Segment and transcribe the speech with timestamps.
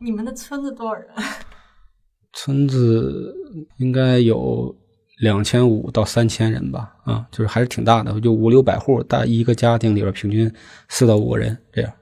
[0.00, 1.10] 你们的村子多少人？
[2.32, 3.34] 村子
[3.78, 4.76] 应该有
[5.20, 10.52] 两千五到三千人吧，啊，就是还是挺大的，就五六百户，大一个家庭里边平均
[10.88, 11.92] 四到五个人这样。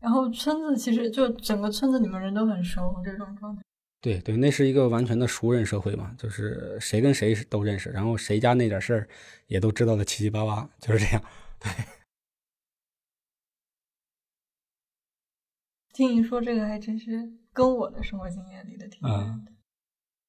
[0.00, 3.62] 然后村子其实就整个村子，里面人都很熟，这种状态。
[4.00, 9.08] 对对，那是一个完全的熟人社会嘛，就是谁跟谁都认识，然后谁家那点事儿
[9.48, 11.22] 也都知道的七七八八，就是这样。
[11.60, 11.70] 对。
[15.98, 19.50] 听你说这个，还真是跟我的生活经验里的挺远的。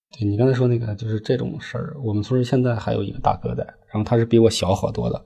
[0.09, 5.25] 对你刚才说那个，就是这种事儿，我们村现在还有一个大哥在，然后他是比我小好多的，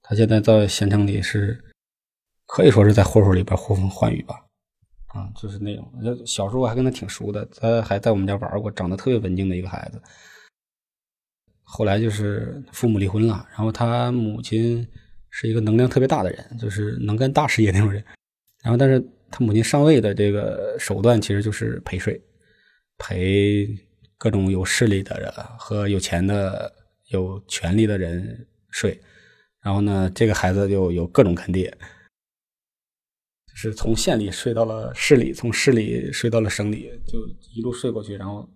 [0.00, 1.62] 他现在在县城里是
[2.46, 4.46] 可以说是在混混里边呼风唤雨吧。
[5.08, 5.86] 啊，就是那种，
[6.26, 10.00] 小时候我还跟他挺熟的，他还在我们家玩过，长得特别文静的一个孩子。
[11.62, 14.88] 后来就是父母离婚了，然后他母亲
[15.28, 18.02] 是一个能量特别大的人，就是能干大事业那种人。
[18.62, 22.22] 然后，但是他母亲上位的这个手段其实就是陪睡，
[22.98, 23.66] 陪
[24.16, 26.72] 各种有势力的人和有钱的、
[27.08, 28.96] 有权力的人睡。
[29.60, 31.68] 然后呢，这个孩子就有各种坑爹。
[33.48, 37.18] 就是从县里睡到了市里，从市里睡到了省里，就
[37.56, 38.48] 一路睡过去，然后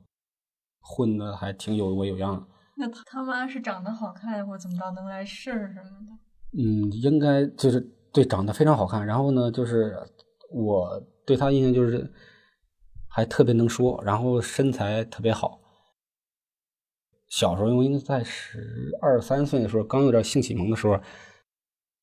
[0.80, 2.46] 混的还挺有模有样的。
[2.76, 6.62] 那他他妈是长得好看，或怎么着能来事什么的？
[6.62, 7.80] 嗯，应该就是
[8.12, 9.04] 对，长得非常好看。
[9.04, 9.96] 然后呢，就是
[10.50, 12.12] 我对他印象就是
[13.08, 15.60] 还特别能说，然后身材特别好。
[17.28, 20.98] 小时候，因为在十二三岁的时候，刚有点性启蒙的时候，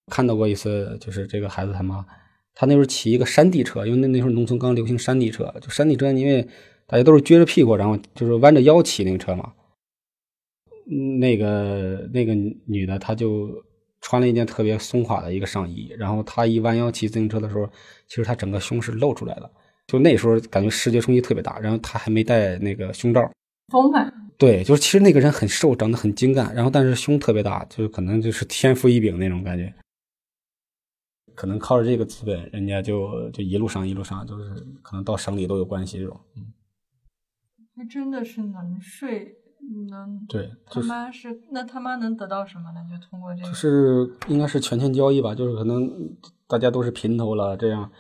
[0.07, 2.05] 看到过一次，就是这个孩子他妈。
[2.53, 6.47] 他那时候骑一个山地车，因为那那时候农村刚流行山地车，就山地车，因为
[6.85, 9.53] 大家都是撅着屁股，然后就是弯着腰骑那个车嘛。
[11.19, 12.35] 那个那个
[12.67, 13.64] 女的，她就
[14.05, 17.67] 穿了一件特别松垮的一个上衣，然后他一弯腰骑自行车的时候，
[18.05, 19.51] 其实他整个胸是露出来的，
[19.87, 21.57] 就那时候感觉视觉冲击特别大。
[21.57, 23.31] 然后他还没戴那个胸罩，
[23.69, 24.13] 丰满。
[24.37, 29.73] 对，就是其实那个人很瘦，长得很精干，然后但是胸特别大，就是可能就是天赋异禀那种感觉。
[31.33, 36.21] 可能靠着这个资本，人家就就一路上一路上，就是可能到省里都有关系这种。
[36.37, 36.53] 嗯，
[37.75, 39.35] 还真的是能睡，
[39.89, 40.51] 能对。
[40.65, 42.81] 他妈是那他妈能得到什么呢？
[42.89, 45.89] 就通过这个，就是应该是权钱交易吧，就是可能
[46.47, 47.91] 大家都是平头了，这样，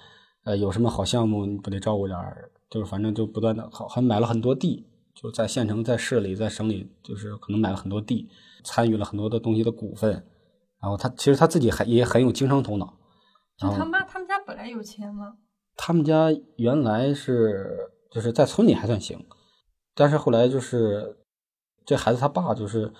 [0.43, 2.51] 呃，有什么好项目你不得照顾点儿？
[2.69, 8.27] 就是反正就不断的，好还买了很多地，就在县城、在市里、在省里，就是可能买了很多地，
[8.63, 10.11] 参与了很多的东西的股份。
[10.81, 12.97] 然后他其实他自己还也很有经商头脑。
[13.57, 15.37] 就他妈，他们家本来有钱吗？
[15.77, 16.27] 他们家
[16.57, 17.77] 原来是
[18.11, 19.25] 就是在村里还算行，
[19.93, 21.17] 但是后来就是
[21.85, 22.91] 这孩子他爸就是，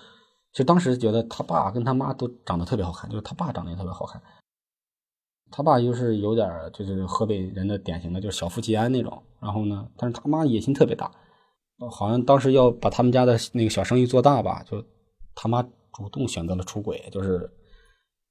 [0.52, 4.22] 就当时觉得他爸跟他妈都长得特别好看，就是他爸长得也特别好看。
[5.50, 9.22] 他爸就是有点就是河北人的典型的，就是小富即安那种。
[9.40, 11.10] 然后呢，但是他妈野心特别大，
[11.90, 14.84] 好像当时要把他们家的那个小生意做大吧，就
[15.34, 17.50] 他妈主动选择了出轨，就是。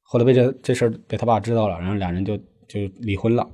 [0.07, 3.49] 后来被这这事儿被他爸知道了，然后俩人就就离婚了。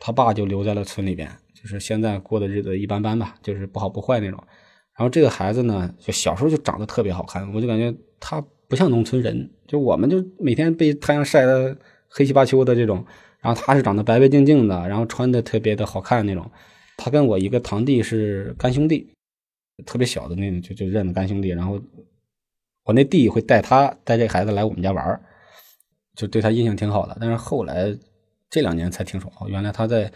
[0.00, 4.44] 他爸就留在了村里边，就是现在过的日子一般般吧，就是不好不坏那种。
[4.96, 11.76] 然后这个孩子呢，就小时候就长得特别好看，我就感觉他不像农村人，就我们就每天被太阳晒得
[12.08, 13.04] 黑漆八秋的这种，
[13.40, 16.50] 然后他是长得白白净净的，然后穿的特别的好看那种。
[16.96, 19.08] 他跟我一个堂弟是干兄弟，
[19.84, 21.48] 特别小的那种就就认的干兄弟。
[21.48, 21.80] 然后
[22.84, 25.20] 我那弟会带他带这孩子来我们家玩。
[26.14, 27.92] 就对他印象挺好的，但是后来
[28.48, 30.08] 这两年才听说，哦，原来他在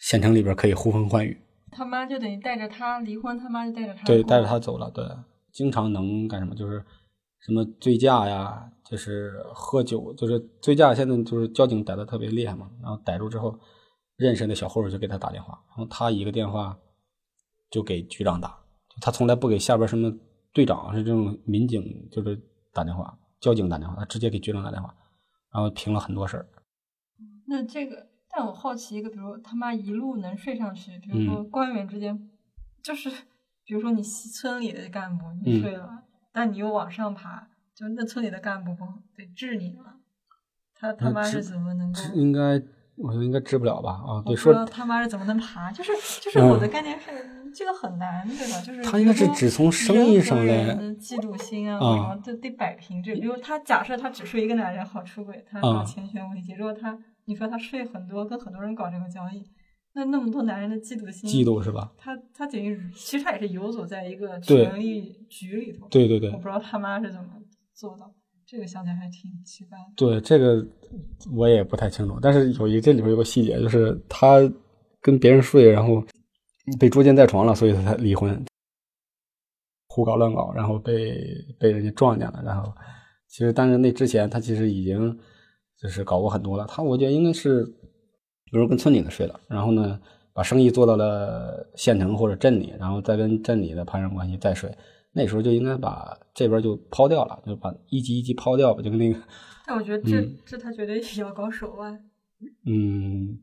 [0.00, 1.38] 县城里边可以呼风唤雨。
[1.70, 4.04] 他妈就等于带着他离婚，他妈就带着他。
[4.04, 4.90] 对，带着他走了。
[4.90, 5.04] 对，
[5.52, 6.54] 经常能干什么？
[6.54, 6.84] 就是
[7.40, 10.94] 什么醉驾呀，就是喝酒，就是醉驾。
[10.94, 13.58] 现在就是交警逮的特别厉害嘛，然后逮住之后，
[14.16, 16.78] 认识的小混混就给他打电话，然后他一个电话
[17.70, 18.58] 就给局长打，
[19.00, 20.12] 他从来不给下边什么
[20.52, 22.40] 队长是这种民警就是
[22.72, 24.94] 打电话，交警打电话，他直接给局长打电话。
[25.50, 26.46] 然后平了很多事儿。
[27.46, 28.06] 那这个，
[28.38, 32.30] 但我好奇一个，比如他妈一路能睡上去，比如说官员之间，
[32.80, 33.10] 就是，
[33.64, 38.84] 比如说你村里的干部你睡了，但你又往上爬，就那村里的干部不
[39.16, 39.96] 得治你吗？
[40.72, 42.00] 他他妈是怎么能够？
[42.14, 42.62] 应该。
[43.00, 43.92] 我觉得应该治不了吧？
[43.92, 45.70] 啊，对，说他妈是怎么能爬？
[45.70, 47.06] 就是就是我的概念是
[47.54, 48.60] 这个很难，对吧？
[48.60, 53.14] 就是他应该是只从生意上来嫉妒心啊，然后得得摆平这。
[53.14, 56.54] 比如他假设他只睡一个男人好出轨，他搞钱权危机。
[56.54, 56.98] 如果他
[57.28, 59.44] 你说他睡很多，跟很多人搞这个交易，
[59.92, 61.92] 那那么多男人的嫉妒心，嫉妒是吧？
[61.98, 65.86] 他他等于其实他也是游走在一个权力局里头。
[65.88, 67.28] 对对对，我不知道他妈是怎么
[67.74, 68.10] 做到。
[68.46, 69.76] 这个想起来还挺奇怪。
[69.94, 70.66] 对这个
[71.36, 74.38] 我也不太清楚，但是有一这里边有个细节，就是他
[75.02, 76.02] 跟别人睡，然后
[76.80, 78.42] 被捉奸在床了，所以他才离婚，
[79.88, 81.14] 胡搞乱搞，然后被
[81.60, 82.72] 被人家撞见了，然后
[83.26, 85.18] 其实但是那之前他其实已经
[85.80, 90.00] 就是搞过很多了，他我觉得应该是比如跟村里的睡了，然后呢
[90.32, 94.72] 把生意做到了县城或者镇里，然后再跟镇里的攀上关系再睡。
[95.12, 99.18] 那时候就应该把这边就抛掉了，就把一级一级抛掉吧，就跟那个。
[99.66, 102.04] 但我觉得这这他绝对要搞手腕。
[102.66, 103.38] 嗯，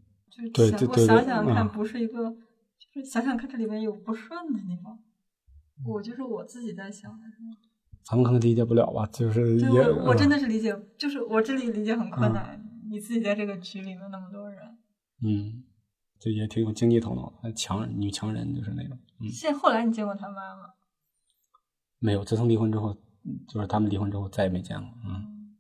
[0.54, 4.98] 就是想我想想看，不是一个，就是想想看这里面有不顺的地方。
[5.86, 7.58] 我就是我自己在想的是吗？
[8.08, 12.64] 咱们可能理解不了吧，就是也我我真的是理解，就是我这里理解很困难。
[12.88, 14.62] 你自己在这个局里面那么多人，
[15.24, 15.64] 嗯，
[16.20, 18.98] 就也挺有经济头脑的，强女强人就是那种。
[19.32, 20.70] 现后来你见过他妈吗？
[21.98, 22.96] 没有，自从离婚之后，
[23.48, 24.88] 就是他们离婚之后再也没见过。
[25.04, 25.56] 嗯，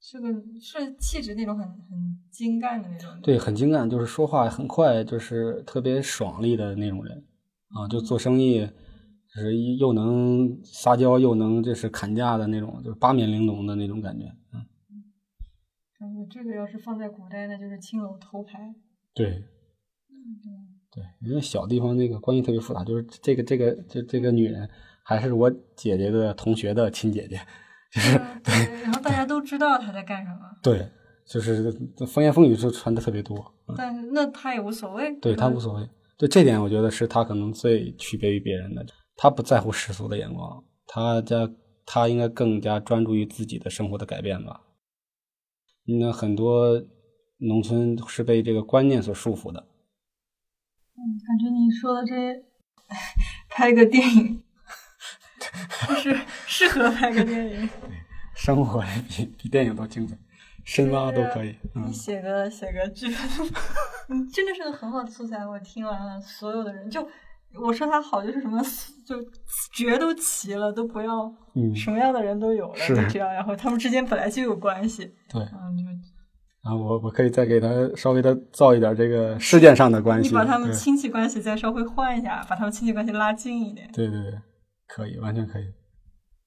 [0.00, 0.28] 是个
[0.60, 3.08] 是气质那种很很精干的那种。
[3.22, 7.24] 对，很精干，就是说话很快，就是特别爽利的那种人
[7.68, 7.86] 啊。
[7.86, 8.68] 就做生意，
[9.34, 14.26] 就是又能撒娇，又能就是砍价的那种，就是八面玲珑的那种感觉。
[14.52, 14.64] 嗯，
[15.98, 18.74] 感觉这个要是放在古代，那就是青楼头牌。
[19.14, 19.44] 对，
[20.92, 24.68] 对，因为小地方那个关系特别复杂，就是这个这个这这个女人。
[25.06, 27.38] 还是我姐姐的同学的亲姐姐，
[27.92, 30.38] 就是对，然后大家都知道她在干什么。
[30.62, 30.88] 对，
[31.26, 31.70] 就是
[32.06, 33.36] 风言风语就传的特别多。
[33.76, 35.14] 但是那她也无所谓。
[35.20, 38.82] 对她无所谓，对这点我觉得是她可能最区别于别人的。
[39.16, 41.50] 他不在乎世俗的眼光，他家
[41.86, 44.62] 他应该更加专注于自己的生活的改变吧。
[45.86, 46.82] 那很多
[47.38, 49.60] 农村是被这个观念所束缚的。
[50.96, 52.44] 嗯，感觉你说的这
[53.48, 54.42] 拍个电影。
[55.86, 57.68] 就是适合拍个电影，
[58.34, 60.16] 生活比比电影都精彩，
[60.64, 61.54] 深挖都可以。
[61.74, 63.06] 你写个写个剧
[64.08, 65.46] 本， 真的是个很好的素材。
[65.46, 67.06] 我听完了，所有的人就
[67.62, 68.60] 我说他好，就是什么
[69.06, 69.20] 就
[69.72, 71.32] 角都齐了，都不要，
[71.74, 73.32] 什么样的人都有了，就这样。
[73.32, 83.90] 然后他们之间本来就有关系，对，嗯，就啊，我我可以再给他稍微的造一点这个事件上的关系，你把他们亲戚关系再稍微换一下，把他们亲戚关系拉近一点。
[83.92, 84.32] 对对对。
[84.86, 85.64] 可以，完全可以。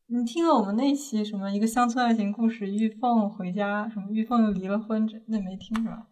[0.09, 6.05] 你听了我们那期什么一个乡村爱情故事，玉凤回家，什么玉凤又离了婚，这那没听是吧？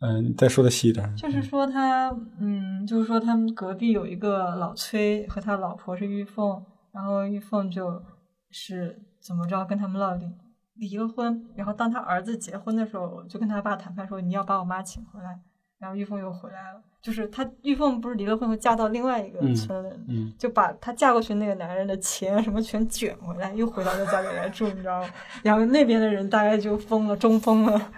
[0.00, 1.14] 嗯，再说的细一点。
[1.16, 6.62] 就是说他，嗯，就是说他们隔壁有一个老崔和他老婆是玉凤，
[6.92, 8.02] 然后玉凤就
[8.50, 10.30] 是怎么着跟他们闹离
[10.74, 15.40] 离了婚，然后当他儿子结婚的时候，就跟他爸谈判说你要把我妈请回来，
[15.78, 16.82] 然后玉凤又回来了。
[17.00, 25.08] 就是她玉凤不是离了婚后嫁到另外一个村，嗯就把她嫁过去那个男人的钱什么全卷回来，又回到那家里来住，你知道吗？
[25.42, 27.92] 然后那边的人大概就疯了，中疯了。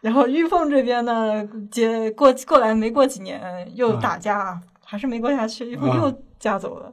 [0.00, 6.92] 然后玉凤这边呢，接过过来没过几年又打架，还是没过下去，玉凤又嫁走了。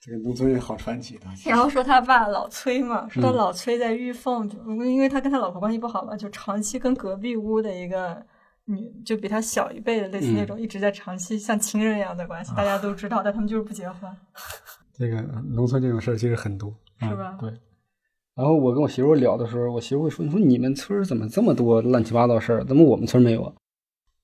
[0.00, 1.26] 这个农村人好传奇的。
[1.44, 4.50] 然后说他爸老崔嘛，说他老崔在玉凤，
[4.86, 8.24] 因为他跟他老婆关系不好嘛，就长期跟隔壁屋的一个。
[8.66, 14.08] 女就比他小一辈的，类似那种一直在长期像情人一样的关系，大家都知道，但他们就是不结婚。
[14.92, 15.20] 这个
[15.50, 17.36] 农村这种事儿其实很多，是吧？
[17.40, 17.52] 对。
[18.34, 22.64] 然后我跟我媳妇聊的时候，我媳妇会说：“你说你们村怎么这么多乱七八糟事儿？
[22.64, 23.52] 怎么我们村没有啊？”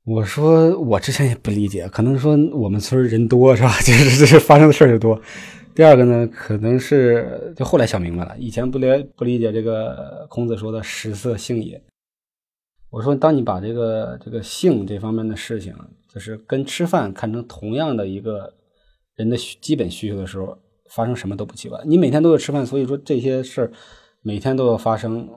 [0.06, 3.68] 我说：“我之前也不理解，可能说我们村人多是吧？
[3.84, 5.20] 就是这发生的事儿就多。
[5.74, 11.80] 第二个呢，可能是就后来想明白了，以前不理不理解这个孔子说的‘食色性也’。”
[12.90, 15.74] 我说，当你把这个这个性这方面的事情，
[16.08, 18.54] 就是跟吃饭看成同样的一个
[19.16, 20.56] 人的基本需求的时候，
[20.88, 21.78] 发生什么都不奇怪。
[21.84, 23.70] 你每天都要吃饭，所以说这些事儿
[24.22, 25.28] 每天都要发生，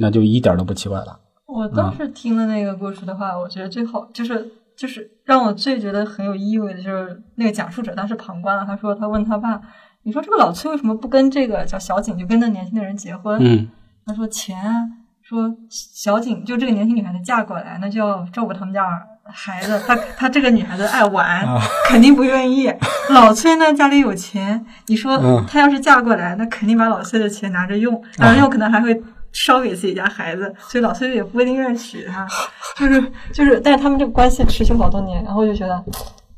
[0.00, 1.18] 那就一点都不奇怪了。
[1.46, 9.60] 我当时听了那个故事的话，我觉得最好就是就是让我最觉得很有意味的就是那个讲述者当时旁观了，他说他问他爸，
[10.02, 13.38] 你说这个老崔为什么不跟这个叫小景就跟那年轻的人结婚？
[13.40, 13.68] 嗯，
[14.06, 14.74] 他说钱啊。
[15.20, 18.82] 说小景就这个年轻女孩子嫁过来，那就要照顾他们家
[19.32, 19.80] 孩子。
[19.86, 21.46] 她她这个女孩子爱玩，
[21.86, 22.72] 肯定不愿意。
[23.10, 25.18] 老崔呢家里有钱，你说
[25.48, 29.00] 她要是嫁过来，那肯定把老崔的钱拿着用，拿着用可能还会
[29.32, 32.26] 烧给自己家孩子，所以老崔也不一定愿意娶她。
[32.76, 33.00] 就是
[33.32, 35.84] 就是，但是他们这个关系持续好多年，然后就觉得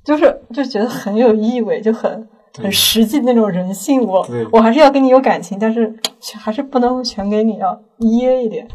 [0.04, 2.28] 就是就觉得很有意味，就很
[2.59, 4.02] 很实际那种人性。
[4.02, 5.94] 我我还是要跟你有感情，但是
[6.38, 8.66] 还是不能全给你，要噎一点。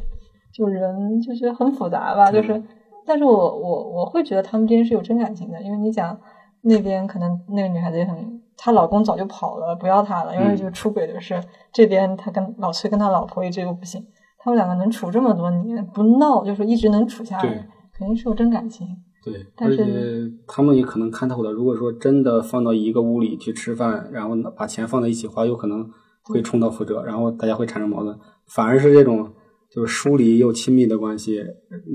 [0.54, 2.64] 就人就觉得很复杂吧，就是，
[3.06, 6.18] 但是我我我会觉得他们之间是有真感情的，因为你讲
[6.62, 11.40] 那边可能那个女孩子也很，她老公早就跑了，不要她了，因为就出轨的事。
[11.72, 14.06] 这边他跟老崔跟他老婆一直又不行，
[14.40, 18.88] 他们两个能处这么多年不闹，就是一直能处下来，肯定是有真感情。
[19.24, 21.52] 对，但而且是他们也可能看透了。
[21.52, 25.84] 如果说真的放到一个屋里去吃饭，然后把钱放在一起花，有可能
[26.24, 28.18] 会重蹈覆辙，然后大家会产生矛盾。
[28.48, 29.28] 反而是这种
[29.76, 31.44] 就是疏离又亲密的关系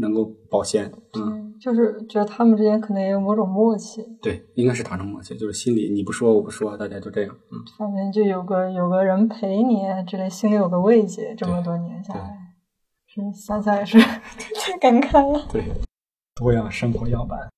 [0.01, 0.93] 能够保鲜。
[1.15, 7.35] 嗯，就是觉得他们之间可能也有某种默契，对，应该是达成默契，就是心里你不说我不说，大家就这样。
[7.51, 11.35] 嗯，反正就有个有个人陪你之类，心里有个慰藉。
[11.35, 12.37] 这么多年下来，
[13.07, 13.99] 是想想也是
[14.61, 15.47] 太感慨了。
[15.51, 15.65] 对，
[16.37, 17.49] 多样生活样板。